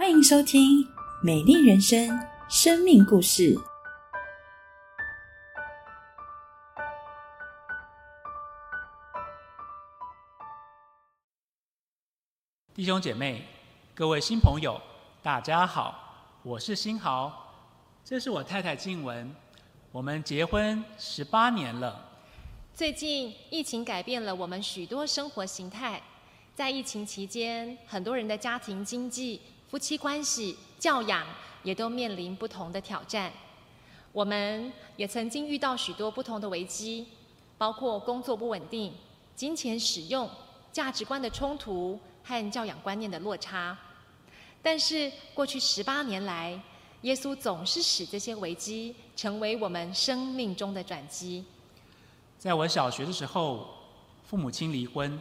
[0.00, 0.82] 欢迎收听
[1.22, 2.08] 《美丽人生》
[2.48, 3.54] 生命故事。
[12.72, 13.44] 弟兄姐妹，
[13.94, 14.80] 各位新朋友，
[15.22, 17.30] 大家好，我是新豪，
[18.02, 19.30] 这是我太太静文，
[19.92, 22.08] 我们结婚十八年了。
[22.72, 26.02] 最近疫情改变了我们许多生活形态，
[26.54, 31.24] 在疫情期间，很多人的家庭经济、夫妻关系、教养
[31.62, 33.32] 也都面临不同的挑战。
[34.10, 37.06] 我们也曾经遇到许多不同的危机，
[37.56, 38.92] 包括工作不稳定、
[39.36, 40.28] 金钱使用、
[40.72, 43.78] 价值观的冲突和教养观念的落差。
[44.60, 46.60] 但是过去十八年来，
[47.02, 51.44] 耶稣总是使这些危机成为我们生命中的转机。
[52.36, 53.68] 在我小学的时候，
[54.24, 55.16] 父母亲离婚，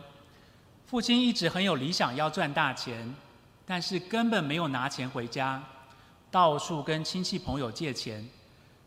[0.87, 3.15] 父亲一直很有理想要赚大钱，
[3.71, 5.61] 但是根本没有拿钱回家，
[6.31, 8.27] 到处跟亲戚朋友借钱，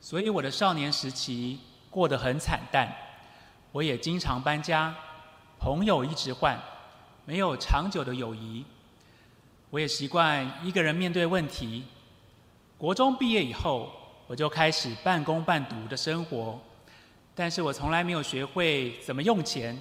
[0.00, 2.92] 所以我的少年时期过得很惨淡。
[3.70, 4.92] 我也经常搬家，
[5.56, 6.60] 朋友一直换，
[7.24, 8.64] 没有长久的友谊。
[9.70, 11.84] 我也习惯一个人面对问题。
[12.76, 13.88] 国中毕业以后，
[14.26, 16.60] 我就开始半工半读的生活。
[17.36, 19.80] 但是我从来没有学会怎么用钱，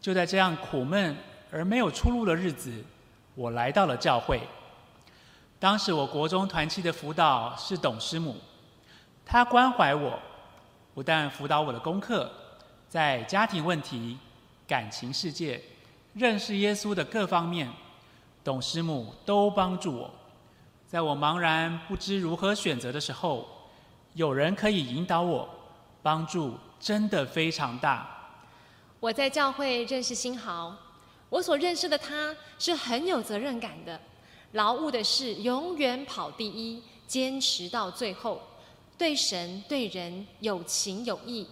[0.00, 1.14] 就在这样苦闷
[1.50, 2.82] 而没有出路的日子，
[3.34, 4.40] 我来到了教会。
[5.58, 8.36] 当时我国中团契的辅导是董师母，
[9.24, 10.18] 她关怀我，
[10.94, 12.30] 不但辅导我的功课，
[12.88, 14.18] 在家庭问题、
[14.66, 15.60] 感情世界、
[16.14, 17.70] 认识耶稣的各方面，
[18.42, 20.10] 董师母都帮助我。
[20.86, 23.46] 在我茫然不知如何选择的时候，
[24.12, 25.48] 有人可以引导我。
[26.04, 28.06] 帮助真的非常大。
[29.00, 30.76] 我在教会认识新豪，
[31.28, 34.00] 我所认识的他是很有责任感的，
[34.52, 38.40] 劳务的事永远跑第一，坚持到最后，
[38.96, 41.46] 对神对人有情有义。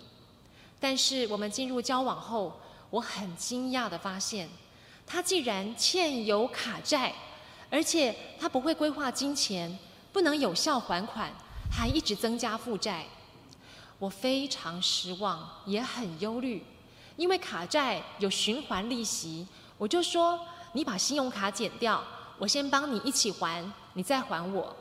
[0.78, 4.49] 但是我们进入交往后，我很惊讶的发现，
[5.06, 7.12] 他既然欠有卡债，
[7.71, 9.78] 而且他不会规划金钱，
[10.12, 11.32] 不能有效还款，
[11.71, 13.05] 还一直增加负债。
[13.99, 16.65] 我非常失望，也很忧虑，
[17.16, 19.47] 因为卡债有循环利息，
[19.82, 20.38] 我就说
[20.75, 22.00] 你把信用卡减掉，
[22.38, 23.60] 我先帮你一起还，
[23.94, 24.76] 你再还我。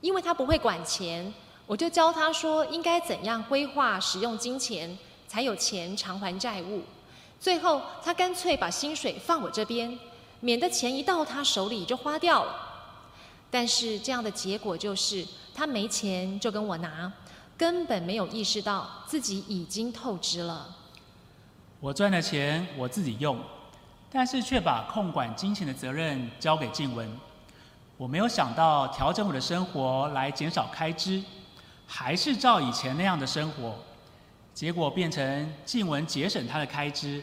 [0.00, 1.34] 因为他不会管钱，
[1.66, 4.96] 我就教他说应该怎样规划使用金钱，
[5.26, 6.84] 才有钱偿还债务。
[7.40, 9.98] 最后他干脆把薪水放我这边，
[10.38, 12.54] 免得钱一到他手里就花掉了。
[13.50, 17.12] 但是这样的结果就是他没钱就跟我拿。
[17.58, 20.76] 根本没有意识到自己已经透支了。
[21.80, 23.40] 我赚的钱我自己用，
[24.16, 27.06] 但是却把控管金钱的责任交给静文。
[27.98, 31.22] 我没有想到调整我的生活来减少开支，
[31.86, 33.76] 还是照以前那样的生活，
[34.54, 37.22] 结果变成静文节省他的开支，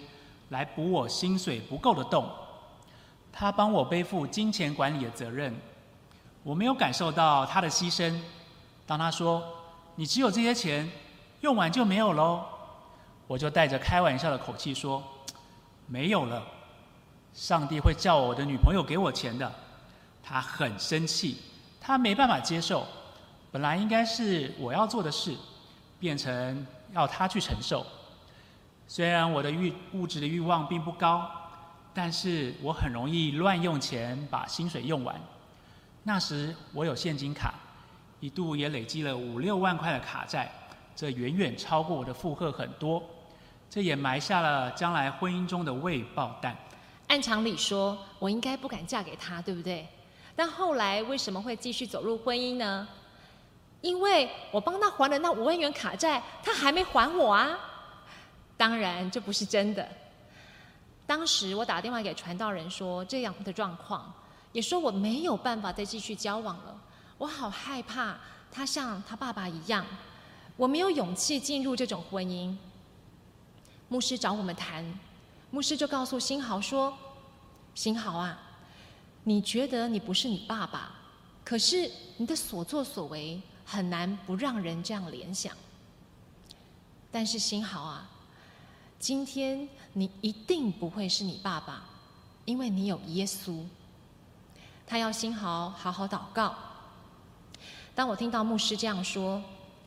[0.50, 2.30] 来补我薪水不够的洞。
[3.32, 5.52] 他帮我背负金钱管理的责任，
[6.44, 8.22] 我没有感受到他的牺牲。
[8.86, 9.44] 当他说。
[9.96, 10.90] 你只有这些钱，
[11.42, 12.44] 用完就没有喽。
[13.28, 15.04] 我就带着开玩笑的口气说
[15.86, 16.44] ：“没有了，
[17.34, 19.52] 上帝会叫我的女朋友给我钱的。”
[20.24, 21.38] 他很生气，
[21.82, 22.88] 他没办法接受。
[23.52, 25.36] 本来应该是我要做的事，
[26.00, 27.86] 变成要他去承受。
[28.88, 31.30] 虽然我的欲物质的欲望并不高，
[31.94, 35.20] 但是我很容易乱用钱，把薪水用完。
[36.04, 37.54] 那时我有现金卡。
[38.20, 40.50] 一度也累积了五六万块的卡债，
[40.96, 43.04] 这远远超过我的负荷很多，
[43.70, 46.56] 这也埋下了将来婚姻中的未爆弹。
[47.08, 49.88] 按常理说，我应该不敢嫁给他，对不对？
[50.36, 52.88] 但后来为什么会继续走入婚姻呢？
[53.82, 57.60] 因为我帮他还了那五万元卡债，他还没还我啊！
[58.56, 59.88] 当然这不是真的。
[61.06, 64.12] 当时我打电话给传道人说这样的状况，
[64.54, 66.82] 也说我没有办法再继续交往了。
[67.18, 68.18] 我好害怕
[68.52, 69.86] 他像他爸爸一样，
[70.56, 72.56] 我没有勇气进入这种婚姻。
[73.90, 74.98] 牧师找我们谈，
[75.54, 76.92] 牧师就告诉新豪说
[77.76, 78.42] ：“新豪啊，
[79.24, 80.92] 你觉得你不是你爸爸，
[81.46, 85.56] 可是你的所作所为很难不让人这样联想。
[87.12, 88.10] 但是新豪啊，
[88.98, 91.84] 今天你一定不会是你爸爸，
[92.46, 93.64] 因为你有耶稣。
[94.88, 96.56] 他要新豪好好祷告。”
[97.94, 99.40] 当我听到牧师这样说，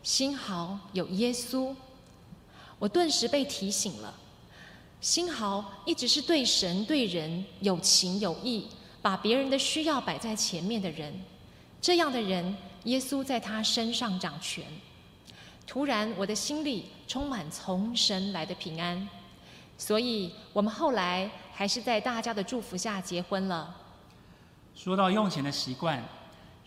[0.05, 1.75] 新豪有耶稣，
[2.79, 4.15] 我顿时被提醒了。
[5.01, 8.67] 新豪一直是对神对人有情有义，
[9.01, 11.13] 把别人的需要摆在前面的人。
[11.81, 14.65] 这样的人，耶稣在他身上掌权。
[15.67, 19.09] 突然，我的心里充满从神来的平安。
[19.79, 23.77] 所以，我们后来还是在大家的祝福下结婚了。
[24.75, 26.03] 说到用钱的习惯，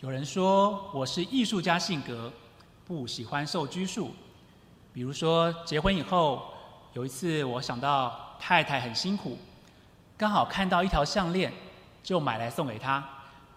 [0.00, 2.32] 有人说我是艺术家性格，
[2.86, 4.12] 不喜欢受拘束。
[4.92, 6.52] 比如说，结婚以后，
[6.92, 9.38] 有一次我想到太太很辛苦，
[10.18, 11.52] 刚好看到一条项链，
[12.02, 13.02] 就买来送给她，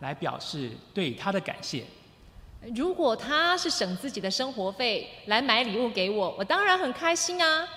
[0.02, 1.84] 来表示对她的感谢。
[2.76, 7.68] 如果他是省自己的生活费来买礼物给我，我当然很开心啊。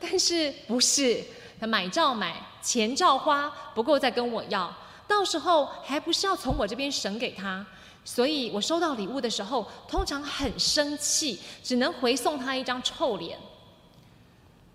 [0.00, 1.24] 但是不是
[1.58, 4.70] 他买照买，钱照花，不够再跟我要，
[5.06, 7.64] 到时候还不是要从我这边省给他？
[8.04, 13.38] 所以我收到礼物的时候，通常很生气，只能回送他一张臭脸。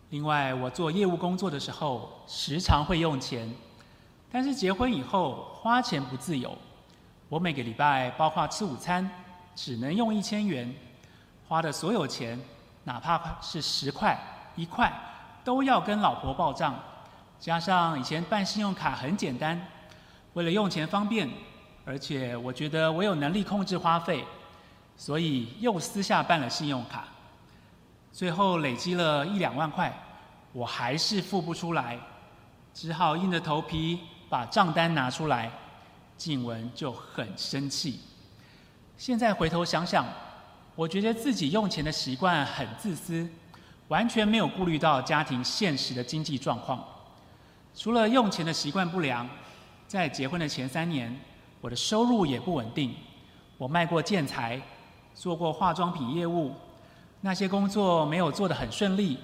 [0.09, 3.47] 另外，我做业务工作的时候，时常会用钱，
[4.31, 6.57] 但是结婚以后花钱不自由。
[7.27, 9.07] 我每个礼拜包括吃午餐，
[9.55, 10.73] 只能用一千元，
[11.47, 12.39] 花的所有钱，
[12.85, 14.17] 哪怕是十块、
[14.55, 14.91] 一块。
[15.41, 16.77] 都要跟老婆报账，
[17.39, 19.59] 加上以前办信用卡很简单，
[20.33, 21.27] 为了用钱方便，
[21.85, 24.23] 而且我觉得我有能力控制花费，
[24.97, 27.07] 所以又私下办了信用卡。
[28.11, 29.93] 最后累积了一两万块，
[30.51, 31.99] 我还是付不出来，
[32.73, 35.51] 只好硬着头皮把账单拿出来。
[36.17, 38.01] 静文就很生气。
[38.97, 40.05] 现在回头想想，
[40.75, 43.29] 我觉得自己用钱的习惯很自私。
[43.87, 46.85] 完全没有顾虑到家庭现实的经济状况，
[47.73, 49.27] 除了用钱的习惯不良，
[49.87, 51.19] 在结婚的前三年，
[51.59, 52.93] 我的收入也不稳定。
[53.57, 54.61] 我卖过建材，
[55.15, 56.53] 做过化妆品业务，
[57.21, 59.17] 那些工作没有做得很顺利，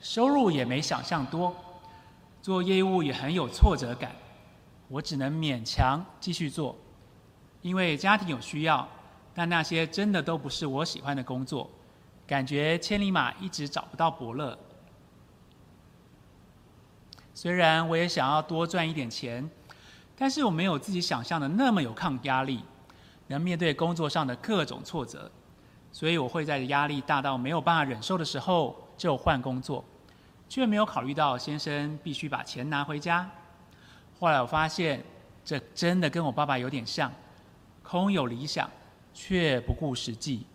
[0.00, 1.54] 收入也没想象多。
[2.40, 4.14] 做业务也很有挫折感，
[4.88, 6.76] 我只能勉强继续做，
[7.60, 8.88] 因为家庭有需要，
[9.34, 11.68] 但那些真的都不是我喜欢的工作。
[12.26, 14.56] 感觉千里马一直找不到伯乐。
[17.34, 19.50] 虽然我也想要多赚一点钱，
[20.16, 22.62] 但是我没有自己想象的那么有抗压力，
[23.26, 25.30] 能面对工作上的各种挫折，
[25.92, 29.84] 所以我会在压力大到没有办法忍受的时候就换工作，
[30.48, 33.28] 却没有考虑到先生必须把钱拿回家。
[34.18, 35.02] 后来我发现，
[35.44, 37.10] 这真的跟我爸爸有点像，
[37.82, 38.70] 空有理想，
[39.12, 40.46] 却不顾实际。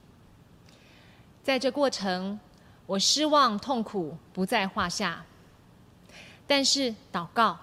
[1.44, 2.40] 在这过程，
[2.86, 5.24] 我失望、痛苦不在话下。
[6.48, 7.58] 但是祷告，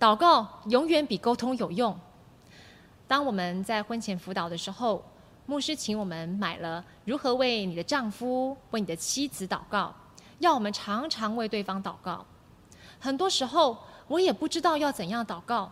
[0.00, 1.98] 祷告永远比沟通有用。
[3.06, 5.04] 当我们在婚前辅导的时候，
[5.52, 9.94] 牧师请我们买了《如何为你的丈夫、为你的妻子祷告》，
[10.38, 12.24] 要我们常常为对方祷告。
[12.98, 13.76] 很多时候，
[14.08, 15.70] 我也不知道要怎样祷告，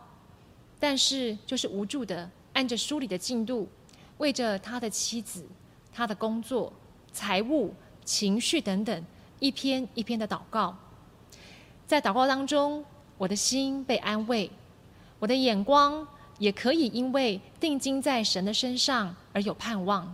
[0.79, 3.67] 但是就是无助的按着书里的进度，
[4.19, 5.49] 为着他的妻子、
[5.91, 6.71] 他的工作。
[7.11, 7.75] 财务、
[8.05, 9.05] 情绪等等，
[9.39, 10.77] 一篇一篇的祷告，
[11.87, 12.85] 在祷告当中，
[13.17, 14.51] 我的心被安慰，
[15.19, 16.07] 我的眼光
[16.41, 20.13] 也可以因为定睛在神的身上而有盼望。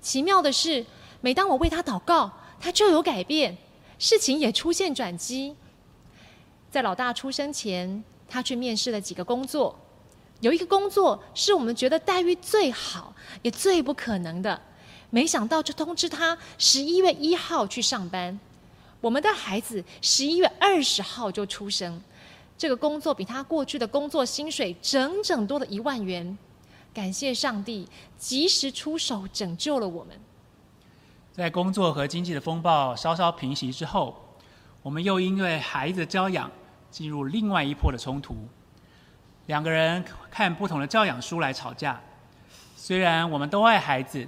[0.00, 0.86] 奇妙的是，
[1.20, 2.30] 每当我为他祷告，
[2.60, 3.56] 他就有改变，
[3.98, 5.56] 事情也出现转机。
[6.70, 9.76] 在老大出生前，他去面试了几个工作，
[10.40, 14.60] 有一个工作是我们觉得待遇最好，也最不可能的。
[15.10, 18.38] 没想到就通知他十一月一号去上班，
[19.00, 22.00] 我们的孩子十一月二十号就出生，
[22.58, 26.36] 这个工作比他过去的工作薪水整整多了一万元，
[26.92, 27.88] 感谢上帝
[28.18, 30.20] 及时出手拯救了我们。
[31.32, 34.20] 在工作和经济的风暴稍稍平息之后，
[34.82, 36.50] 我们又因为孩子的教养
[36.90, 38.34] 进入另外一波的冲突，
[39.46, 42.00] 两个人看不同的教养书来吵架，
[42.76, 44.26] 虽然我们都爱孩子。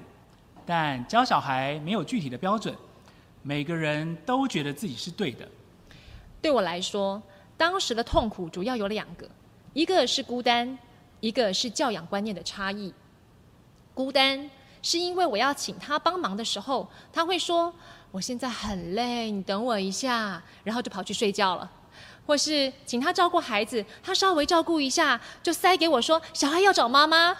[0.67, 2.73] 但教小孩没有具体的标准，
[3.43, 5.49] 每个人都觉得自己是对的。
[6.41, 7.21] 对我来说，
[7.61, 9.29] 当时的痛苦主要有两个，
[9.75, 10.79] 一个是孤单，
[11.21, 12.91] 一个是教养观念的差异。
[13.93, 14.51] 孤单
[14.81, 17.71] 是因为我要请他帮忙的时候，他会说
[18.13, 21.71] ：“我现在很累，你等我一下。”然后就跑去睡觉了。
[22.25, 27.37] 或是请他照顾孩子，他稍微照顾一下，就塞给我说：“小孩要找妈妈。”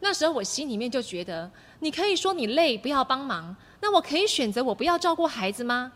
[0.00, 1.50] 那时候我心里面就觉得。
[1.80, 3.56] 你可以说你累，不要帮忙。
[3.80, 5.92] 那我可以选择我不要照顾孩子吗？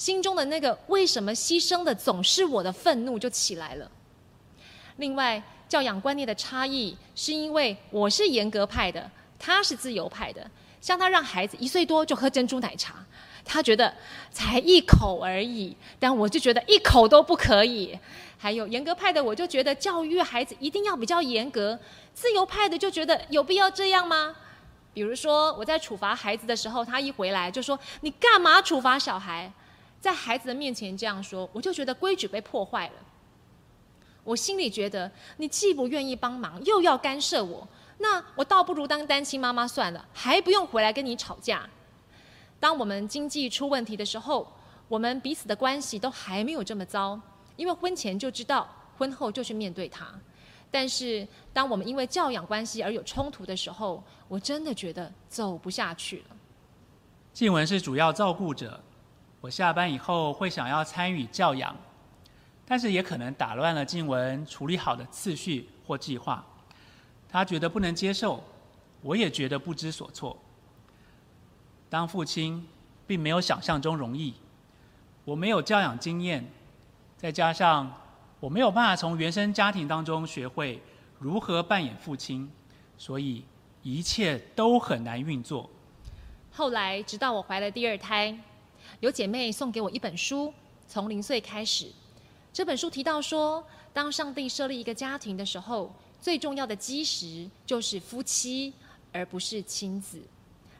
[0.00, 3.90] 心中的那个为什么牺牲的总是我的愤怒就起来了。
[4.96, 10.50] 另外，教养观念的差异，是因为我是严格派的，他是自由派的。
[10.80, 12.94] 像他让孩子一岁多就喝珍珠奶茶，
[13.44, 13.94] 他觉得
[14.32, 17.98] 才一口而已，但我就觉得一口都不可以。
[18.38, 21.76] 还有严格派的，我就觉得教育孩子一定要比较严格；
[22.14, 24.34] 自由派的就觉得有必要这样吗？
[24.94, 29.52] 比如说我在处罚孩子的时候，他一回来就说：“你干嘛处罚小孩？”
[30.00, 32.94] 在孩子的面前这样说，我就觉得规矩被破坏了。
[34.24, 37.66] 我心里觉得，你既不愿意帮忙，又要干涉我，
[37.98, 41.68] 那我倒不如当单亲妈妈算了，还不用回来跟你吵架。
[42.58, 44.50] 当我们经济出问题的时候，
[44.88, 47.18] 我们彼此的关系都还没有这么糟。
[47.56, 50.06] 因为婚前就知道，婚后就去面对它。
[50.70, 56.36] 但是，当我们因为教养关系而有冲突的时候，我真的觉得走不下去了。
[57.32, 58.80] 静文是主要照顾者，
[59.40, 61.74] 我下班以后会想要参与教养，
[62.66, 66.44] 但是也可能打乱了静文处理好的次序或计划。
[67.28, 68.42] 他觉得不能接受，
[69.00, 70.36] 我也觉得不知所措。
[71.88, 72.68] 当父亲
[73.06, 74.34] 并没有想象中容易，
[75.24, 76.44] 我没有教养经验。
[77.16, 77.92] 再加上
[78.40, 80.82] 我没有办法从原生家庭当中学会
[81.18, 82.50] 如何扮演父亲，
[82.96, 83.44] 所以
[83.82, 85.68] 一切都很难运作。
[86.52, 88.36] 后来，直到我怀了第二胎，
[88.98, 90.48] 有姐妹送给我一本书，
[90.88, 91.84] 《从零岁开始》。
[92.52, 98.74] 这本书提到说，当上帝设立一个家庭的时候，最重要的基石就是夫妻，
[99.12, 100.20] 而不是亲子。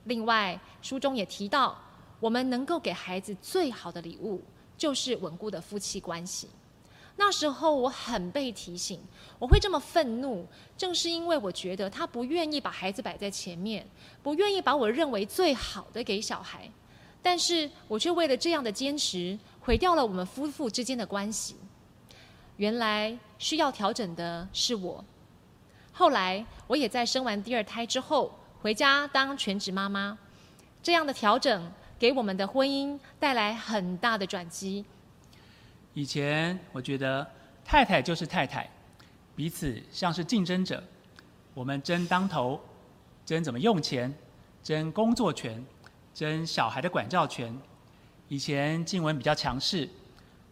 [0.05, 1.79] 另外，书中也提到，
[2.19, 4.43] 我们能够给孩子最好的礼物。
[4.81, 6.49] 就是稳固的夫妻关系。
[7.17, 8.99] 那时候我很被提醒，
[9.39, 13.87] 我会这么愤怒，正是因为我觉得他不愿意把孩子摆在前面，
[14.23, 16.67] 不愿意把我认为最好的给小孩，
[17.23, 21.57] 但是我却为了这样的坚持，毁掉了我们夫妇之间的关系。
[22.57, 25.05] 原来需要调整的是我。
[25.93, 30.19] 后来我也在生完第二胎之后，回家当全职妈妈，
[30.83, 31.73] 这样的调整。
[32.01, 34.83] 给我们的婚姻带来很大的转机。
[35.93, 37.31] 以前我觉得
[37.63, 38.67] 太太就是太太，
[39.37, 40.83] 彼此像是竞争者，
[41.53, 42.59] 我们争当头，
[43.27, 44.11] 争怎么用钱，
[44.63, 45.63] 争工作权，
[46.21, 47.59] 争小孩的管教权。
[48.29, 49.89] 以前静文比较强势，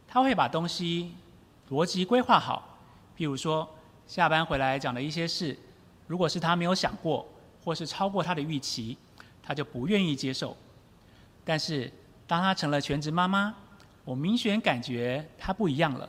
[0.07, 1.13] 他会把东西
[1.69, 2.79] 逻辑规划好，
[3.15, 3.69] 譬如说
[4.07, 5.55] 下班回来讲的一些事，
[6.07, 7.29] 如果是他没有想过，
[7.63, 8.97] 或是超过他的预期，
[9.43, 10.57] 他就不愿意接受。
[11.45, 11.93] 但是，
[12.27, 13.55] 当她成了全职妈妈，
[14.07, 16.09] 我明显感觉她不一样了。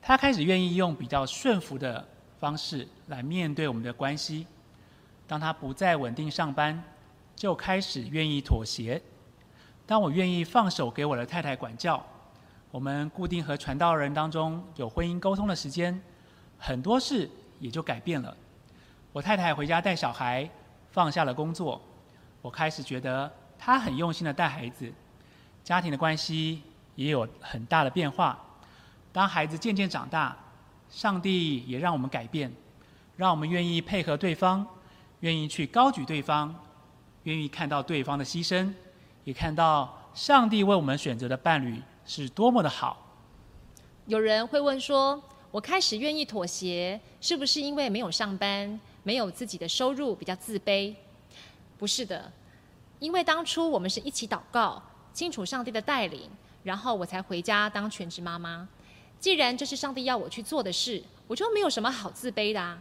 [0.00, 2.06] 她开始愿意用比较顺服的
[2.38, 4.46] 方式来面对我们的关系。
[5.26, 6.80] 当她不再稳定上班，
[7.40, 9.00] 就开始愿意妥协。
[9.86, 12.04] 当我愿意放手给我的太太管教，
[12.70, 15.98] 我们固定和传道人当中有婚姻沟通的时间，
[16.58, 18.36] 很多事也就改变了。
[19.10, 20.46] 我太太回家带小孩，
[20.90, 21.80] 放下了工作，
[22.42, 23.32] 我开始觉得。
[23.58, 24.92] 她很用心的带孩子，
[25.64, 26.62] 家庭的关系
[26.94, 28.38] 也有很大的变化。
[29.12, 30.36] 当孩子渐渐长大，
[30.90, 32.52] 上帝也让我们改变，
[33.16, 34.66] 让我们愿意配合对方，
[35.20, 36.54] 愿意去高举对方，
[37.30, 38.68] 愿意看到对方的牺牲，
[39.22, 43.06] 也看到上帝为我们选择的伴侣是多么的好。
[44.06, 45.22] 有人会问说
[45.52, 50.92] ：“我开始愿意妥协，是不是因为没有上班，没有自己的收入，比较自卑？”
[51.78, 52.32] 不是的。
[52.98, 54.82] 因为当初我们是一起祷告，
[55.12, 56.28] 清楚上帝的带领，
[56.64, 58.68] 然后我才回家当全职妈妈。
[59.20, 62.60] 既然这是上帝要我去做的事，我就没有什么好自卑的。
[62.60, 62.76] 啊。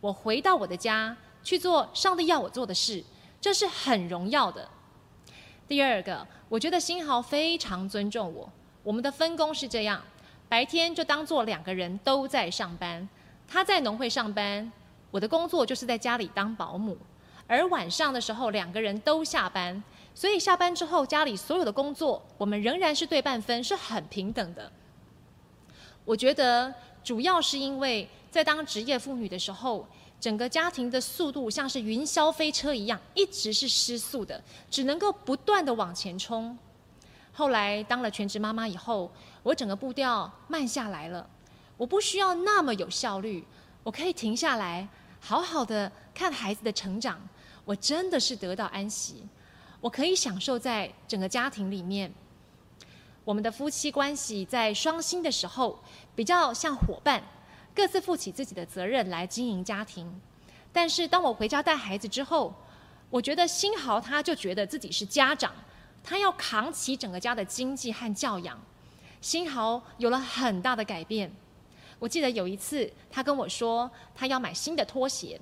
[0.00, 1.14] 我回到我的家
[1.44, 3.04] 去做上帝要我做的事，
[3.40, 4.68] 这是很荣耀的。
[5.66, 8.50] 第二个，我觉得新豪非常尊重我。
[8.82, 10.02] 我们的分工是这样：
[10.48, 13.08] 白天就当做两个人都在上班，
[13.46, 14.70] 他在农会上班，
[15.10, 16.98] 我的工作就是在家里当保姆。
[17.46, 19.82] 而晚上的时候，两个人都下班，
[20.14, 24.70] 所以下班之后，家里所有的工作，我们仍然是对半分，是很平等的。
[26.04, 29.86] 我觉得主要是因为在当职业妇女的时候，
[30.20, 36.56] 整个家庭的速度像是云霄飞车一样，一直是失速的，只能够不断的往前冲。
[37.32, 39.10] 后来当了全职妈妈以后，
[39.42, 41.26] 我整个步调慢下来了，
[41.78, 43.42] 我不需要那么有效率，
[43.82, 44.86] 我可以停下来，
[45.20, 47.18] 好好的看孩子的成长。
[47.64, 49.24] 我真的是得到安息，
[49.80, 52.12] 我可以享受在整个家庭里面，
[53.24, 55.78] 我们的夫妻关系在双薪的时候
[56.16, 57.22] 比较像伙伴，
[57.80, 60.20] 各自负起自己的责任来经营家庭。
[60.70, 62.54] 但是当我回家带孩子之后，
[63.08, 65.50] 我觉得新豪他就觉得自己是家长，
[66.04, 68.60] 他要扛起整个家的经济和教养。
[69.22, 71.34] 新豪有了很大的改变。
[71.98, 75.40] 我记得有一次他跟我说，他要买新的拖鞋。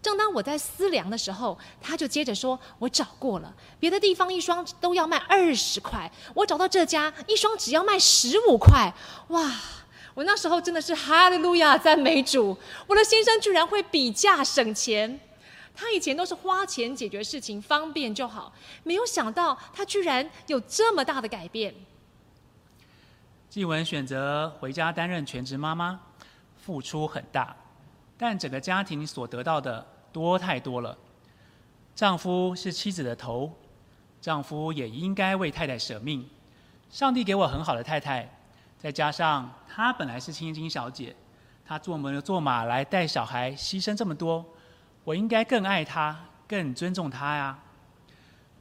[0.00, 8.94] 正当我在思量的时候，他就接着说：“我找过了，别的地方一双都要卖二十块，我找到这家一双只要卖十五块。”
[9.30, 9.52] 哇！
[10.14, 12.56] 我那时候真的是哈利路亚赞美主！
[12.86, 15.20] 我的先生居然会比价省钱，
[15.74, 18.52] 他以前都是花钱解决事情，方便就好，
[18.82, 21.74] 没有想到他居然有这么大的改变。
[23.48, 26.00] 静雯选择回家担任全职妈妈，
[26.56, 27.56] 付出很大。
[28.16, 30.96] 但整个家庭所得到的多太多了。
[31.94, 33.50] 丈夫是妻子的头，
[34.20, 36.28] 丈夫也应该为太太舍命。
[36.90, 38.39] 上帝给我很好的太太，
[38.80, 41.14] 再加上她本来是千金小姐，
[41.66, 44.42] 她做牛做马来带小孩，牺牲这么多，
[45.04, 46.18] 我应该更爱她，
[46.48, 47.58] 更尊重她呀。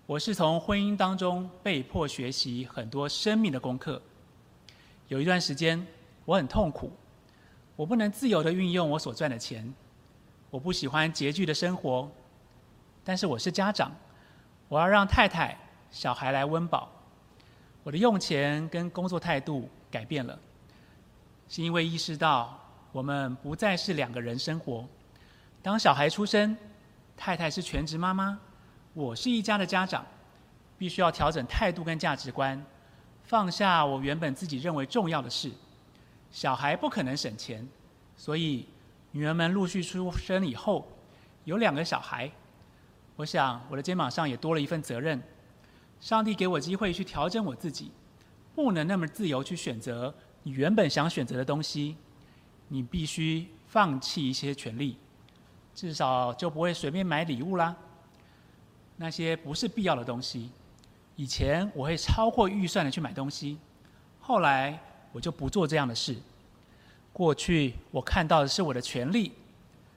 [0.06, 4.02] 我是从婚姻当中被迫学习很多生命的功课。
[5.08, 5.88] 有一段时间，
[6.26, 6.92] 我很痛苦。
[7.78, 9.74] 我不能自由的运用我所赚的钱，
[10.50, 12.12] 我不喜欢拮据的生活，
[13.06, 13.90] 但是我是家长，
[14.68, 15.58] 我要让太太、
[15.90, 16.92] 小孩来温饱。
[17.84, 20.38] 我的用钱跟工作态度改变了，
[21.48, 22.60] 是因为意识到
[22.92, 24.88] 我们不再是两个人生活。
[25.62, 26.56] 当小孩出生，
[27.18, 28.40] 太太是全职妈妈，
[28.94, 30.06] 我是一家的家长，
[30.78, 32.64] 必须要调整态度跟价值观，
[33.24, 35.52] 放下我原本自己认为重要的事。
[36.32, 37.68] 小孩不可能省钱，
[38.16, 38.68] 所以
[39.12, 40.88] 女儿们陆续出生以后，
[41.44, 42.32] 有两个小孩，
[43.16, 45.22] 我想我的肩膀上也多了一份责任。
[46.00, 47.92] 上帝给我机会去调整我自己，
[48.62, 50.14] 不能那么自由去选择
[50.44, 51.96] 你原本想选择的东西，
[52.68, 54.98] 你必须放弃一些权利，
[55.74, 57.74] 至少就不会随便买礼物啦。
[58.98, 60.50] 那些不是必要的东西，
[61.16, 63.58] 以前我会超过预算的去买东西，
[64.20, 64.78] 后来。
[65.12, 66.16] 我就不做这样的事。
[67.12, 69.32] 过去我看到的是我的权利，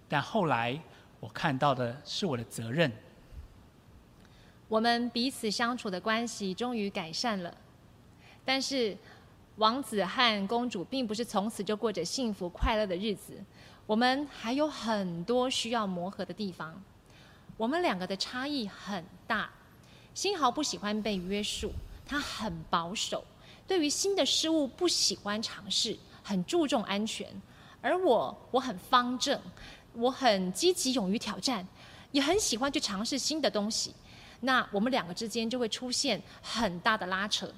[0.09, 0.81] 但后来
[1.21, 2.90] 我看到的是我的责任。
[4.69, 7.54] 我们彼此相处的关系终于改善了，
[8.44, 8.96] 但是
[9.56, 13.34] 王子和公主并不是从此就过着幸福快乐的日子。
[13.87, 16.82] 我们还有很多需要磨合的地方。
[17.56, 19.50] 我们两个的差异很大。
[20.14, 21.73] 新豪不喜欢被约束，
[22.06, 23.25] 他很保守。
[23.67, 27.26] 对于新的事物不喜欢尝试，很注重安全；
[27.80, 29.40] 而我我很方正，
[29.95, 31.67] 我很积极，勇于挑战，
[32.10, 33.95] 也很喜欢去尝试新的东西。
[34.40, 37.50] 那我们两个之间就会出现很大的拉扯。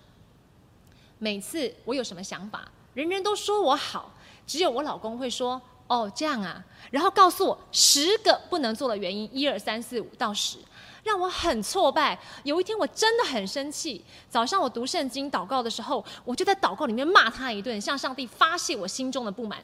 [1.19, 4.13] 每次我有什么想法，人人都说我好，
[4.47, 10.59] 只有我老公会说：“哦，这样啊。”然后告诉我十个不能做的原因，一二三四五到十。
[11.03, 12.19] 让我很挫败。
[12.45, 14.03] 有一天，我真的很生气。
[14.31, 19.63] 早上我读圣经祷告的时候，我就在祷告里面骂他一顿，向上帝发泄我心中的不满。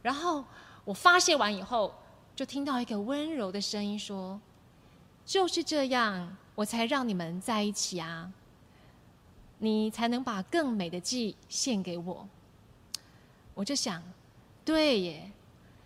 [0.00, 0.44] 然后
[0.84, 1.92] 我发泄完以后，
[2.36, 4.40] 就听到一个温柔的声音说
[5.26, 8.30] ：“就是这样，我才让你们在一起啊，
[9.60, 12.28] 你才能把更美的祭献给我。”
[13.54, 14.02] 我就想，
[14.64, 15.30] 对耶，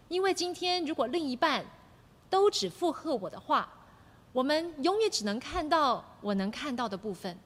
[0.09, 1.65] 因为今天如果另一半
[2.31, 3.69] 都只附和我的话。
[4.33, 7.39] 我们永远只能看到我能看到的部分，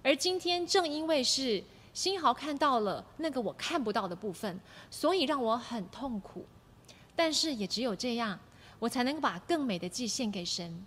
[0.00, 1.60] 而今天正因为是
[1.92, 4.60] 新豪看到了那个我看不到的部分，
[4.92, 6.46] 所以让我很痛苦。
[7.16, 8.38] 但是也只有这样，
[8.78, 10.86] 我才能把更美的祭献给神。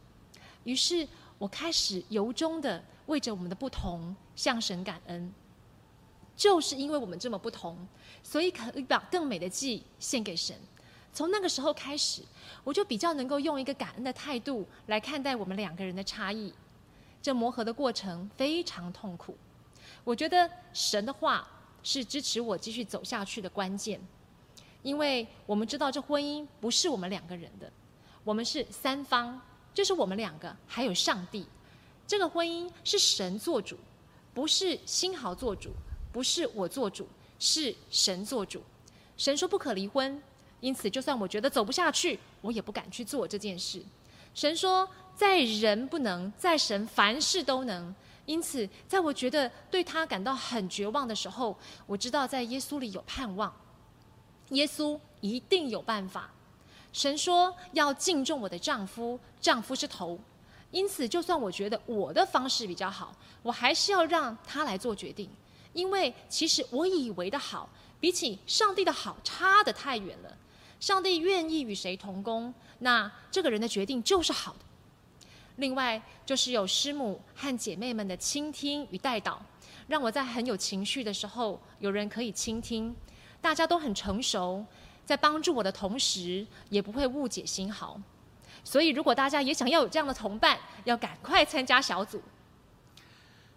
[0.63, 1.05] 于是
[1.37, 5.31] 我开始由衷的为着我们的不同向神感恩。
[6.35, 7.77] 就是因为我们这么不同，
[8.23, 10.55] 所以可以把更美的祭献给神。
[11.13, 12.23] 从那个时候开始，
[12.63, 16.51] 我就比较能够用一个感恩的态度来看待我们两个人的差异。
[17.21, 19.37] 这磨合的过程非常痛苦。
[20.03, 21.47] 我觉得神的话
[21.83, 24.01] 是支持我继续走下去的关键，
[24.81, 27.71] 因为我们知道这婚姻不是我们两个人的，
[28.23, 29.39] 我们是三方，
[29.71, 31.45] 就是我们两个还有上帝。
[32.05, 33.77] 这个婚姻是神做主，
[34.33, 35.71] 不是新豪做主，
[36.11, 37.07] 不是我做主，
[37.39, 38.61] 是神做主。
[39.17, 40.21] 神说不可离婚。
[40.59, 43.83] 因此，就算我觉得走不下去，我也不敢去做这件事。
[44.33, 47.93] 神说，在人不能，在神凡事都能。
[48.25, 53.53] 因此，在我觉得对他感到很绝望的时候，我知道在耶稣里有盼望。
[54.51, 56.31] 耶稣一定有办法。
[56.93, 60.17] 神说要敬重我的丈夫，丈夫是头。
[60.73, 65.29] 因此，就算我觉得我的方式比较好，我还是要让他来做决定，
[65.71, 70.37] 因为其实我以为的好，比起上帝的好差得太远了。
[70.79, 74.59] 上帝愿意与谁同工，那这个人的决定就是好的。
[75.57, 79.39] 另外，就是有师母和姐妹们的倾听与带导，
[79.87, 82.93] 让我在很有情绪的时候，有人可以倾听。
[83.39, 84.65] 大家都很成熟，
[85.05, 88.01] 在帮助我的同时，也不会误解心好。
[88.63, 92.21] 所以，如果大家也想要有这样的同伴，要赶快参加小组。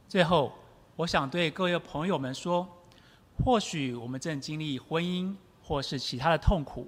[0.09, 0.53] 最后，
[0.97, 2.67] 我想对各位朋友们说：
[3.45, 6.87] 或许我们正经历婚姻或是其他的痛苦，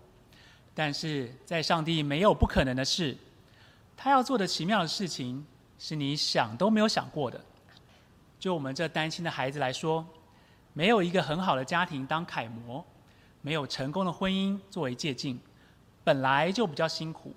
[0.75, 3.17] 但是在上帝没有不可能的事。
[3.97, 5.45] 他要做的奇妙的事情，
[5.79, 7.41] 是你想都没有想过的。
[8.39, 10.07] 就我们这单亲的孩子来说，
[10.73, 12.85] 没有一个很好的家庭当楷模，
[13.43, 15.39] 没有成功的婚姻作为借鉴，
[16.05, 17.35] 本来就比较辛苦。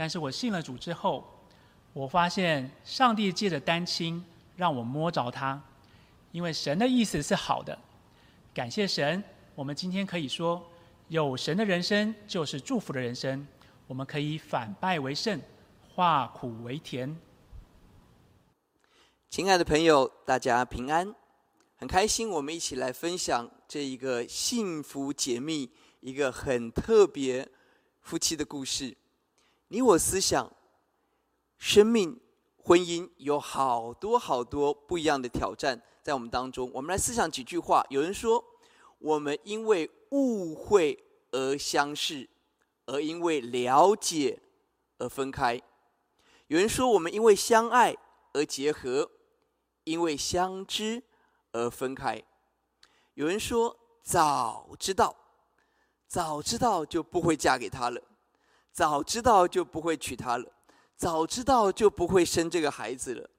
[0.00, 1.30] 但是我信了主之后，
[1.92, 4.24] 我发现上帝借着单亲
[4.56, 5.62] 让我摸着他，
[6.32, 7.78] 因为神的意思是好的。
[8.54, 9.22] 感谢神，
[9.54, 10.66] 我们今天可以说，
[11.08, 13.46] 有神的人生就是祝福的人生，
[13.86, 15.38] 我们可以反败为胜。
[15.94, 17.14] 化苦为甜。
[19.28, 21.14] 亲爱的朋友，大家平安，
[21.76, 27.46] 很开心，我们一起来分享这一个幸福解密、一个很特别
[28.00, 28.96] 夫妻的故事。
[29.72, 30.52] 你我思想，
[31.56, 32.20] 生命、
[32.56, 36.68] 婚姻有好多好多不一样的挑战在我们当中。
[36.74, 37.86] 我们来思想几句话。
[37.88, 38.44] 有人说，
[38.98, 42.28] 我们因为误会而相识，
[42.86, 44.40] 而因为了解
[44.98, 45.62] 而分开。
[46.48, 47.96] 有人说，我们因为相爱
[48.32, 49.08] 而结合，
[49.84, 51.00] 因为相知
[51.52, 52.20] 而分开。
[53.14, 55.14] 有人说，早知道，
[56.08, 58.02] 早知道就不会嫁给他了，
[58.72, 60.44] 早知道就不会娶她了，
[60.96, 63.30] 早知道就不会生这个孩子了，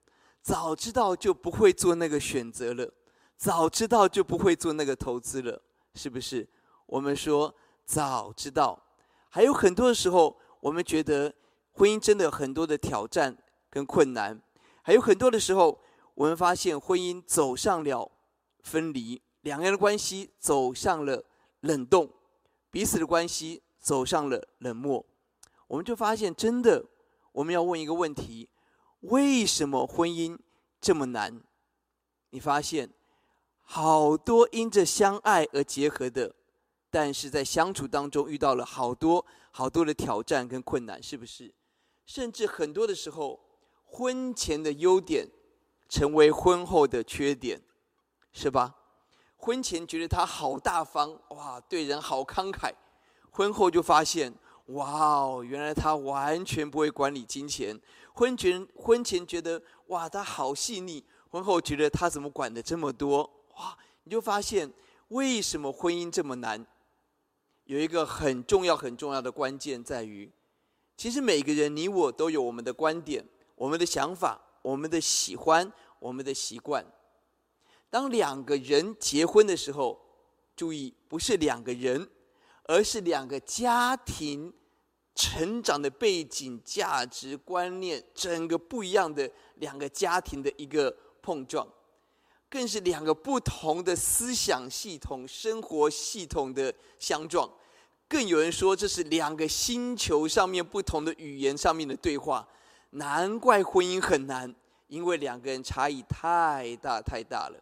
[0.42, 2.92] 早知道就不会做那个选择了，
[3.38, 5.62] 早知道就不会做那个投资了，
[5.96, 6.48] 是不是？
[6.86, 7.54] 我们说
[7.86, 8.82] 早知道，
[9.30, 11.34] 还有很多的时候，我们觉得。
[11.74, 13.36] 婚姻真的有很多的挑战
[13.70, 14.38] 跟困难，
[14.82, 15.80] 还有很多的时候，
[16.14, 18.12] 我们发现婚姻走上了
[18.60, 21.24] 分离，两个人的关系走上了
[21.62, 22.12] 冷冻，
[22.70, 25.04] 彼此的关系走上了冷漠，
[25.72, 26.86] 我们就发现，真的，
[27.32, 28.50] 我们要问一个问题：
[29.00, 30.38] 为什么婚姻
[30.82, 31.42] 这么难？
[32.32, 32.90] 你发现，
[33.62, 36.36] 好多因着相爱而结合的，
[36.90, 41.54] 但是在相处当中遇到了好多好多的挑战跟困难，是不是？
[42.06, 43.40] 甚至很多的时候，
[43.86, 45.26] 婚前的优点
[45.88, 47.62] 成为婚后的缺点，
[48.34, 48.76] 是吧？
[49.38, 52.74] 婚前觉得他好大方，哇，对人好慷慨；
[53.32, 54.34] 婚后就发现，
[54.74, 57.80] 哇哦，原来他完全不会管理金钱。
[58.14, 63.24] 婚前婚前觉得，哇，他好细腻；婚后觉得他怎么管的这么多？
[63.56, 64.72] 哇，你就发现
[65.10, 66.66] 为什么婚姻这么难？
[67.66, 70.30] 有一个很重要很重要的关键在于。
[70.98, 76.86] 其实每个人，你我都有我们的观点、我们的想法、我们的喜欢、我们的习惯。
[77.90, 80.00] 当两个人结婚的时候，
[80.56, 82.10] 注意，不是两个人，
[82.66, 84.54] 而是两个家庭
[85.14, 91.68] 成长的背景、价值观念，整个不一样的两个家庭的一个碰撞，
[92.50, 97.50] 更是两个不同的思想系统、生活系统的相撞。
[98.08, 102.48] 更有人说，这是两个星球上面不同的语言上面的对话，
[102.92, 104.54] 难怪婚姻很难，
[104.88, 107.58] 因为两个人差异太大太大了。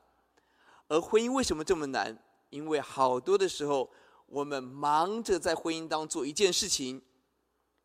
[0.87, 2.17] 而婚姻为什么这么难？
[2.49, 3.87] 因为好多的时候，
[4.25, 6.99] 我们忙着在婚姻当中做一件事情，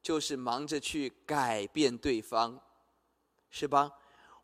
[0.04, 2.60] 就是忙着去改变对方，
[3.48, 3.90] 是吧？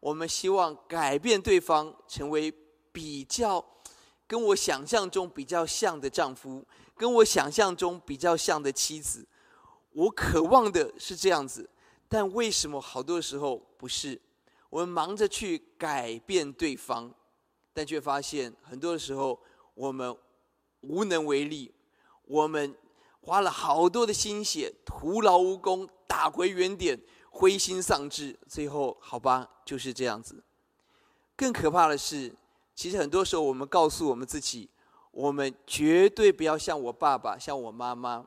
[0.01, 2.51] 我们希望改变对方，成为
[2.90, 3.62] 比较
[4.27, 6.66] 跟我想象中比较像的丈夫。
[6.96, 9.27] 跟我想象中比较像的妻子，
[9.92, 11.68] 我渴望的是这样子，
[12.09, 14.18] 但为什么好多时候不是？
[14.70, 17.12] 我们忙着去改变对方，
[17.75, 19.38] 但却发现很多的时候
[19.75, 20.16] 我们
[20.81, 21.70] 无能为力。
[22.25, 22.75] 我们
[23.21, 30.43] 花了好多的心血，徒劳无功，打回原点，灰心丧志，最后好吧，就是这样子。
[31.37, 32.35] 更可怕的是，
[32.75, 34.69] 其实很多时候我们告诉我们自己。
[35.13, 38.25] 我们绝对不要像我爸爸，像我妈妈。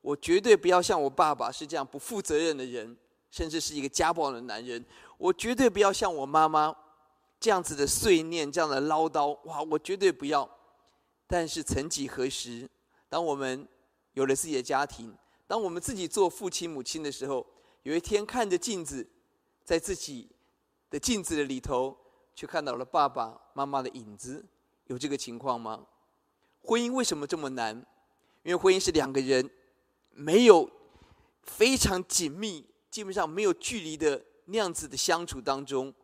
[0.00, 2.96] 我绝对不要像我爸爸是这样不负责任的人，
[3.30, 4.82] 甚至是一个家暴的男人。
[5.18, 6.74] 我绝对不要像我妈妈
[7.38, 9.38] 这样子的碎念，这样的唠叨。
[9.44, 10.48] 哇，我绝对不要。
[11.26, 12.66] 但是曾几何时，
[13.10, 13.68] 当我们
[14.18, 17.46] 有了自己的家庭，当我们自己做父亲母亲的时候，
[17.84, 19.08] 有一天看着镜子，
[19.62, 20.28] 在自己
[20.90, 21.96] 的镜子的里头，
[22.34, 24.44] 却看到了爸爸妈妈的影子，
[24.86, 25.86] 有这个情况吗？
[26.62, 27.76] 婚姻为什么这么难？
[28.42, 29.48] 因为婚姻是两个人
[30.10, 30.68] 没有
[31.44, 35.94] 非常紧密、基本上没有距离的那样子的相处当中，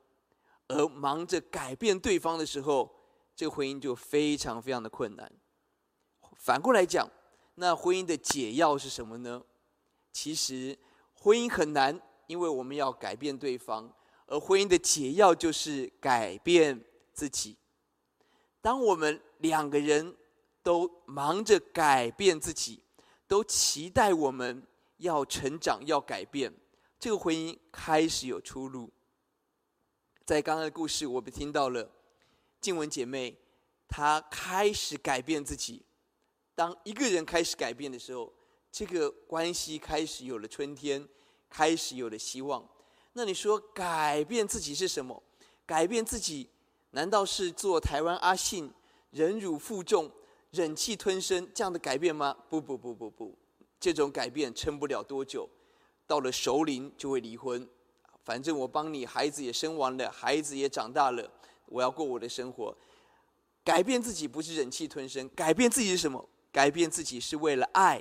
[0.68, 2.94] 而忙着改变对方的时候，
[3.34, 5.32] 这个婚姻就非常非常的困难。
[6.36, 7.10] 反过来讲，
[7.56, 9.42] 那婚姻的解药是什么呢？
[10.12, 10.78] 其实，
[11.14, 13.92] 婚姻很难，因为我们要改变对方，
[14.26, 17.56] 而婚姻的解药就是改变自己。
[18.60, 20.16] 当我们两个人
[20.62, 22.82] 都忙着改变自己，
[23.28, 26.52] 都期待我们要成长、要改变，
[26.98, 28.90] 这个婚姻开始有出路。
[30.24, 31.90] 在刚刚的故事，我们听到了
[32.60, 33.36] 静雯姐妹，
[33.86, 35.84] 她开始改变自己。
[36.54, 38.32] 当一个人开始改变的时候，
[38.70, 41.06] 这个关系开始有了春天，
[41.48, 42.66] 开始有了希望。
[43.12, 45.22] 那你说改变自己是什么？
[45.66, 46.48] 改变自己。
[46.90, 48.72] 难道是做台湾阿信，
[49.10, 50.08] 忍辱负重、
[50.52, 52.36] 忍气吞声这样的改变吗？
[52.48, 53.36] 不不不不不，
[53.80, 55.48] 这种改变撑不了多久，
[56.06, 57.68] 到了熟龄就会离婚。
[58.22, 61.28] 反正我帮你，孩子也生完了，孩子也长大了，
[61.66, 62.72] 我要过我的生活。
[63.64, 66.24] 改变自己不是忍气吞声，改变自己是什么？
[66.54, 68.00] 改变自己是为了爱，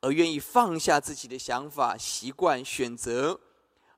[0.00, 3.38] 而愿意放下自己的想法、习惯、选择，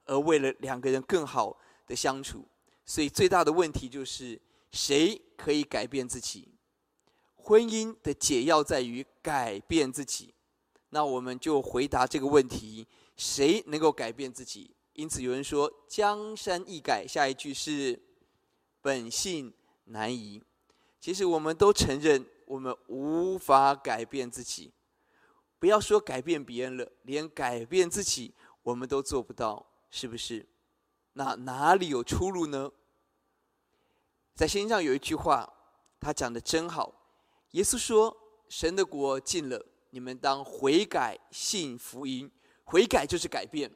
[0.04, 2.44] 而为了两个人更好的相处。
[2.84, 4.40] 所以最大的问题就是，
[4.72, 6.48] 谁可以改变自己？
[7.36, 10.34] 婚姻的解药在于改变自己。
[10.90, 14.74] 那我们就回答这个问题：谁能够改变自己？
[14.94, 18.02] 因此有人说“江山易改”，下一句是
[18.82, 19.54] “本性
[19.84, 20.42] 难移”。
[21.00, 24.72] 其实我们都承认，我们无法改变自己。
[25.58, 30.46] 不要说改变别人了，连改变自己我们都做不到，是不是？
[31.14, 32.70] 那哪里有出路呢？
[34.36, 35.52] 在圣经上有一句话，
[35.98, 36.94] 他讲的真好。
[37.52, 38.16] 耶稣说
[38.48, 42.30] ：“神的国近了，你们当悔改，信福音。
[42.62, 43.68] 悔改就是改变。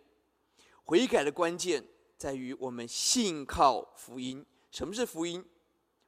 [0.85, 1.85] 悔改的关键
[2.17, 4.47] 在于我们信靠福音。
[4.71, 5.45] 什么是福音？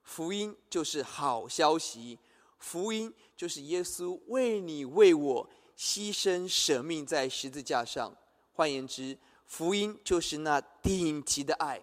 [0.04, 2.18] 福音就是好消息。
[2.60, 8.16] 福音就是耶稣为你为我牺牲舍命在十字架上。
[8.52, 9.18] 换言之。”
[9.50, 11.82] 福音就是那顶级的爱，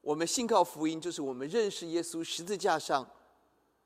[0.00, 3.06] 我们信靠福音，就是我们认识耶稣十字架上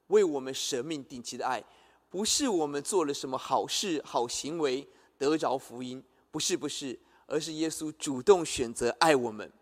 [0.06, 1.60] 为我们舍命顶级的爱，
[2.08, 4.88] 不是我们做了什么好事好行为
[5.18, 9.52] 得着福音，不是不是，而是耶稣主动选择爱我们。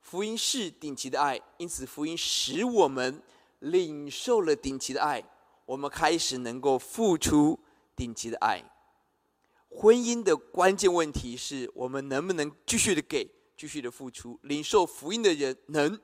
[0.00, 3.22] 福音是顶级的爱，因此福音使我们
[3.58, 5.22] 领受了顶级的爱，
[5.70, 7.56] 我们开始能够付出
[7.94, 8.60] 顶级的爱。
[9.68, 14.36] 婚姻的关键问题是我们能不能继续的给，继续的付出。
[14.42, 16.00] 领受福音的人能，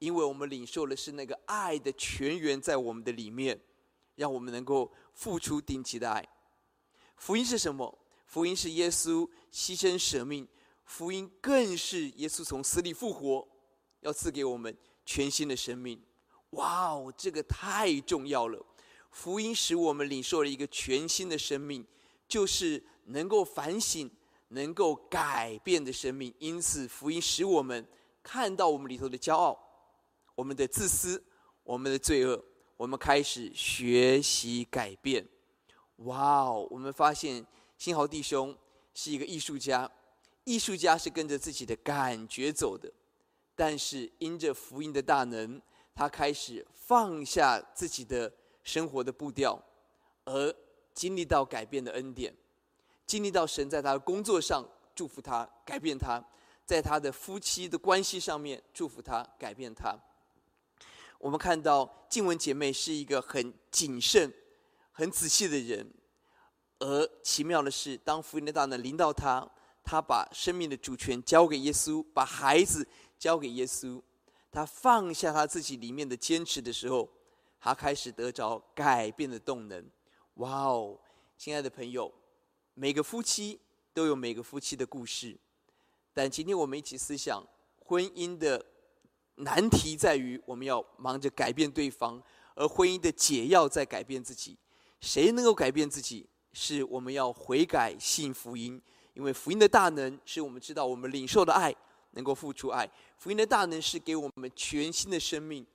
[0.00, 3.58] 因为我们领受的是那个爱的泉源在我们的里面，
[4.16, 6.22] 让我们能够付出顶级的爱。
[7.16, 7.98] 福音是什么？
[8.26, 10.46] 福音是耶稣牺牲舍命，
[10.84, 13.48] 福音更是耶稣从死里复活，
[14.00, 16.04] 要赐给我们全新的生命。
[16.50, 18.62] 哇哦，这个太重要了！
[19.14, 21.86] 福音使我们领受了一个全新的生命。
[22.26, 24.10] 就是能够反省、
[24.48, 26.34] 能够改变的生命。
[26.38, 27.86] 因此，福音使我们
[28.22, 29.56] 看到我们里头的骄傲、
[30.34, 31.22] 我们的自私、
[31.62, 32.42] 我们的罪恶。
[32.78, 35.24] 我们开始学习改变。
[35.96, 36.66] 哇哦！
[36.70, 37.46] 我们发现
[37.76, 38.56] 新豪弟兄
[38.94, 39.88] 是一个艺术家，
[40.44, 42.90] 艺术家是跟着自己的感觉走的。
[43.54, 45.60] 但是，因着福音的大能，
[45.94, 48.32] 他开始放下自己的
[48.64, 49.62] 生活的步调，
[50.24, 50.52] 而。
[50.94, 52.32] 经历到改变的恩典，
[53.04, 56.22] 经历到神在他的工作上祝福他、改变他，
[56.64, 59.92] 在他的夫妻的关系上面祝福他、改变他。
[61.18, 64.32] 我们看到静雯姐妹是一个很谨慎、
[64.92, 65.92] 很仔细的人，
[66.78, 69.44] 而奇妙的是，当福音的大能临到他，
[69.82, 72.86] 他把生命的主权交给耶稣，把孩子
[73.18, 74.00] 交给耶稣，
[74.52, 77.10] 他放下他自己里面的坚持的时候，
[77.64, 79.82] 他开始得着改变的动能。
[80.34, 80.98] 哇哦，
[81.38, 82.12] 亲爱的朋友，
[82.74, 83.58] 每个夫妻
[83.94, 85.34] 都有每个夫妻的故事，
[86.12, 87.42] 但今天我们一起思想
[87.78, 88.62] 婚姻的
[89.36, 92.22] 难题在于，我们要忙着改变对方，
[92.54, 94.58] 而婚姻的解药在改变自己。
[95.00, 96.28] 谁能够改变自己？
[96.52, 98.78] 是我们要悔改信福音，
[99.14, 101.74] 因为福音的大能是我们知道我们领受的爱
[102.10, 105.66] 能够付出爱，福音的大能是给我们全新的生命，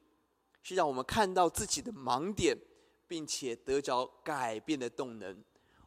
[0.64, 2.58] 是让我们看到自己的盲点。
[3.10, 5.36] 并且得着改变的动能，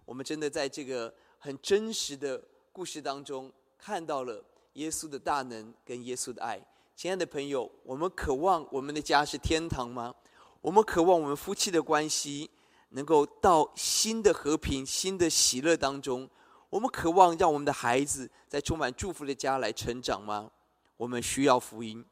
[0.04, 6.61] 我们真的在这个很真实的故事当中看到了耶稣的大能跟耶稣的爱。
[6.96, 10.12] 亲爱的朋友，我们渴望我们的家是天堂吗？
[10.61, 12.50] 我们渴望我们夫妻的关系
[12.88, 16.28] 能够到新的和平、新的喜乐当中？
[16.70, 20.50] 我们渴望让我们的孩子在充满祝福的家来成长吗？
[20.96, 22.04] 我们需要福音，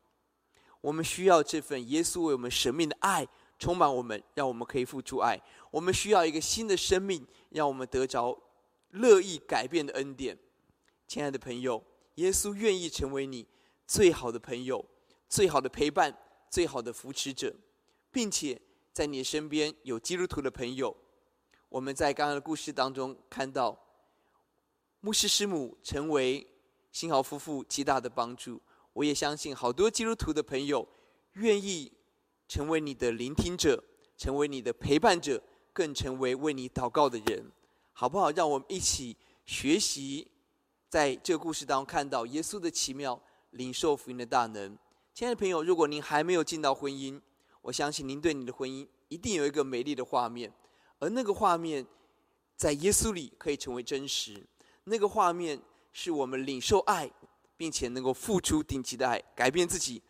[0.81, 3.27] 我们需要这份耶稣为我们生命的爱。
[3.59, 5.39] 充满我们，让我们可以付出爱。
[5.71, 8.35] 我们需要一个新的生命，让我们得着
[8.93, 10.35] 乐意改变的恩典。
[11.07, 13.47] 亲爱的朋友，耶稣愿意成为你
[13.87, 14.83] 最好的朋友、
[15.29, 16.17] 最好的陪伴、
[16.49, 17.55] 最好的扶持者，
[18.11, 18.59] 并且
[18.95, 20.97] 在你身边有基督徒的朋友。
[21.69, 23.79] 我们在刚刚的故事当中看到，
[25.01, 26.47] 牧师师母成为
[26.91, 28.59] 新豪夫妇极大的帮助。
[29.01, 30.87] 我也相信好多基督徒的朋友
[31.33, 31.91] 愿意
[32.47, 33.83] 成为你的聆听者，
[34.15, 37.51] 成为你的陪伴者，更成为为你祷告的人，
[37.95, 38.31] 好不好？
[38.33, 40.31] 让我们一起学习。
[40.91, 43.19] 在这个故事当中，看到耶稣的奇妙，
[43.53, 44.77] 领受福音的大能。
[45.15, 47.19] 亲爱的朋友，如果您还没有进到婚姻，
[47.63, 50.53] 我相信您对你的婚姻一定有一个美丽的画面，
[50.99, 51.87] 而那个画面
[52.55, 54.47] 在耶稣里可以成为真实。
[54.85, 55.59] 那个画面
[55.91, 57.11] 是我们领受爱，
[57.61, 60.03] 并且能够付出顶级的爱，改变自己，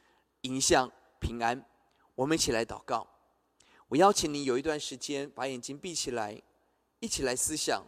[0.42, 1.66] 迎向平安。
[2.14, 3.04] 我们一起来祷告。
[3.88, 6.40] 我邀请你有一段时间把眼睛闭起来，
[7.00, 7.84] 一起来思想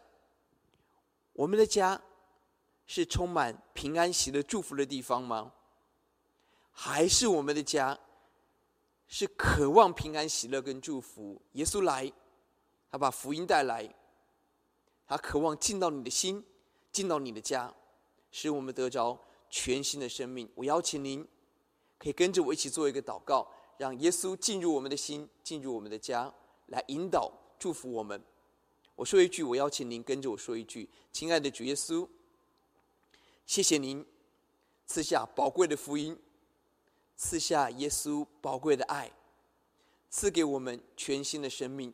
[1.34, 2.02] 我们的家。
[2.84, 5.52] 是充满平安喜乐祝福的地方吗？
[6.72, 7.98] 还是我们的家
[9.06, 11.40] 是渴望平安喜乐跟祝福？
[11.52, 12.12] 耶稣来，
[12.90, 13.88] 他把福音带来，
[15.06, 16.44] 他渴望进到你的心，
[16.90, 17.72] 进到你的家，
[18.32, 19.18] 使我们得着
[19.52, 20.48] 全新的生命。
[20.54, 21.28] 我邀请您，
[21.98, 26.32] 可以跟着我一起做一个祷告，让耶稣进入我们的心，进入我们的家，
[26.68, 28.20] 来引导祝福我们。
[28.96, 32.08] 我说一句，我邀请您跟着我说一句：亲爱的主耶稣。
[33.44, 34.06] 谢谢您
[34.86, 36.18] 赐下宝贵的福音，
[37.16, 39.12] 赐下耶稣宝贵的爱，
[40.08, 41.92] 赐给我们全新的生命，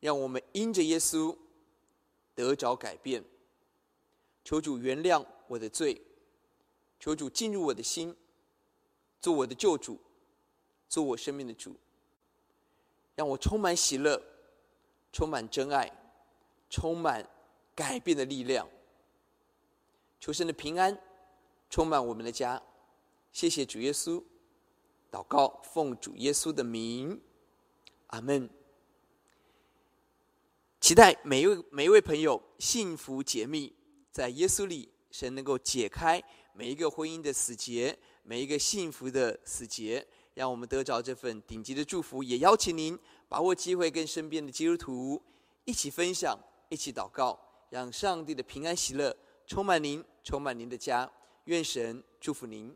[0.00, 1.34] 让我们因着耶稣
[2.34, 3.24] 得着改变。
[4.44, 6.00] 求主原谅我的罪，
[6.98, 8.16] 求主进入我的心，
[9.20, 10.00] 做我的救主，
[10.88, 11.76] 做我生命的主，
[13.14, 14.22] 让我充满喜乐，
[15.12, 15.90] 充满真爱，
[16.70, 17.28] 充满
[17.74, 18.68] 改变的力量。
[20.20, 20.96] 求神的平安
[21.68, 22.62] 充满我们的家，
[23.32, 24.22] 谢谢主耶稣，
[25.10, 27.20] 祷告奉主耶稣的名，
[28.06, 28.48] 阿门。
[30.80, 33.74] 期待每一位每一位朋友幸福解密，
[34.10, 36.20] 在耶稣里，神能够解开
[36.52, 42.24] 每一个婚姻的死结，每一个幸福的死结，让我们得着这份顶级的祝福。
[42.24, 42.98] 也邀请您
[43.28, 45.22] 把握机会，跟身边的基督徒
[45.64, 46.36] 一起分享，
[46.68, 47.38] 一起祷告，
[47.70, 50.04] 让上帝的平安喜乐充满您。
[50.24, 51.10] 充满您的家，
[51.46, 52.72] 愿神祝福您。